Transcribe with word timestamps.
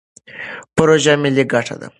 پروژه 0.75 1.13
ملي 1.23 1.43
ګټه 1.53 1.75
ده. 1.81 1.87